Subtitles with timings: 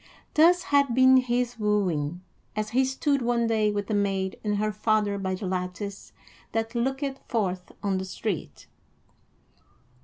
[0.33, 2.21] Thus had been his wooing,
[2.55, 6.11] as he stood one day with the maid and her father by the lattice
[6.53, 8.65] that looked forth on the street.